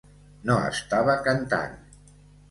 No 0.49 0.53
estava 0.69 1.17
cantant. 1.27 1.77